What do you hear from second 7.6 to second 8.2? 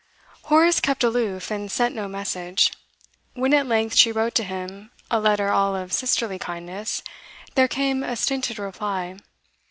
came a